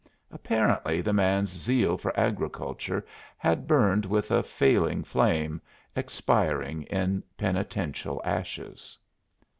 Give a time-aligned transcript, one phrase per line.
[0.31, 3.05] Apparently the man's zeal for agriculture
[3.37, 5.61] had burned with a failing flame,
[5.95, 8.97] expiring in penitential ashes.